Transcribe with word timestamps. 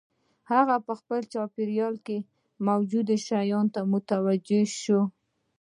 هغه 0.51 0.75
په 0.85 0.93
خپل 0.99 1.19
چاپېريال 1.33 1.95
کې 2.05 2.17
موجودو 2.67 3.15
شيانو 3.27 3.73
ته 3.73 3.81
متوجه 3.91 4.61
شو. 4.81 5.01